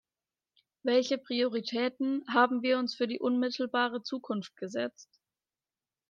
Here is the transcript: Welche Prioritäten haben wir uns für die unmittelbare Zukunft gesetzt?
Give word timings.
Welche 0.81 1.19
Prioritäten 1.19 2.25
haben 2.33 2.63
wir 2.63 2.79
uns 2.79 2.95
für 2.95 3.05
die 3.07 3.19
unmittelbare 3.19 4.01
Zukunft 4.01 4.55
gesetzt? 4.57 5.21